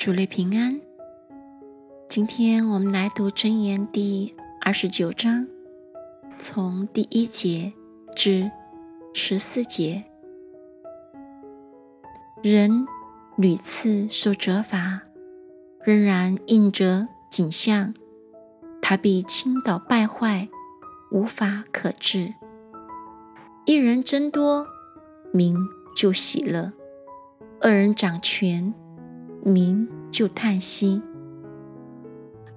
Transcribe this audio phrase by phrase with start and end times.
[0.00, 0.80] 主内平安。
[2.08, 5.46] 今天我们来读箴言第二十九章，
[6.38, 7.74] 从第一节
[8.16, 8.50] 至
[9.12, 10.02] 十四节。
[12.42, 12.86] 人
[13.36, 15.02] 屡次受责罚，
[15.84, 17.92] 仍然应着景象，
[18.80, 20.48] 他必倾倒败坏，
[21.10, 22.32] 无法可治。
[23.66, 24.66] 一人增多，
[25.30, 25.54] 民
[25.94, 26.72] 就喜乐；
[27.60, 28.72] 二人掌权，
[29.44, 31.02] 民就叹息。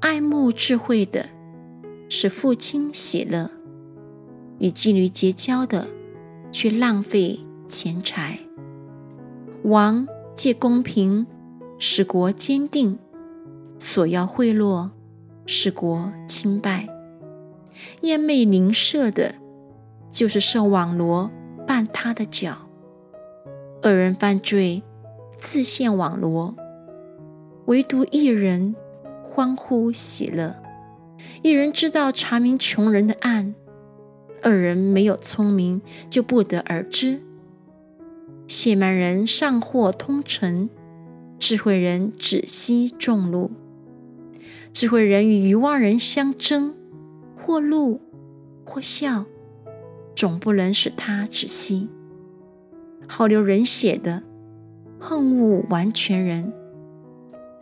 [0.00, 1.30] 爱慕智慧的，
[2.08, 3.50] 使父亲喜乐；
[4.58, 5.86] 与妓女结交的，
[6.52, 8.38] 却浪费钱财。
[9.64, 11.26] 王借公平，
[11.78, 12.98] 使国坚定；
[13.78, 14.90] 索要贿赂，
[15.44, 16.88] 使国倾败。
[18.02, 19.34] 厌魅邻舍的，
[20.10, 21.30] 就是设网罗
[21.66, 22.68] 绊他的脚。
[23.82, 24.82] 二人犯罪，
[25.36, 26.54] 自陷网罗。
[27.66, 28.76] 唯独一人
[29.24, 30.54] 欢呼喜乐，
[31.42, 33.56] 一人知道查明穷人的案，
[34.40, 37.20] 二人没有聪明，就不得而知。
[38.46, 40.70] 谢满人上获通城，
[41.40, 43.50] 智慧人止息众怒。
[44.72, 46.76] 智慧人与愚妄人相争，
[47.36, 48.00] 或怒
[48.64, 49.24] 或笑，
[50.14, 51.88] 总不能使他止息。
[53.08, 54.22] 好流人血的，
[55.00, 56.52] 恨恶完全人。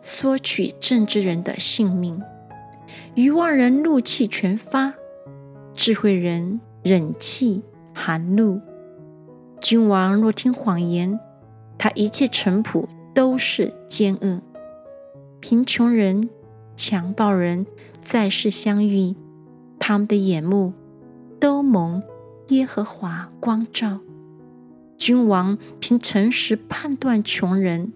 [0.07, 2.21] 索取正直人的性命，
[3.15, 4.93] 愚妄人怒气全发，
[5.73, 8.61] 智慧人忍气含怒。
[9.59, 11.19] 君王若听谎言，
[11.79, 14.43] 他一切臣仆都是奸恶。
[15.39, 16.29] 贫穷人、
[16.75, 17.65] 强暴人
[17.99, 19.15] 在世相遇，
[19.79, 20.73] 他们的眼目
[21.39, 22.03] 都蒙
[22.49, 24.01] 耶和华光照。
[24.99, 27.91] 君王凭诚实判断穷人，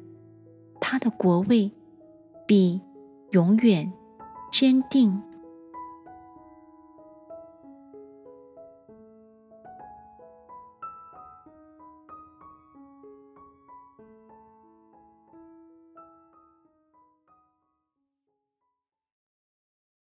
[0.82, 1.72] 他的国位。
[2.50, 2.82] 比
[3.30, 3.94] 永远
[4.52, 5.22] 坚定。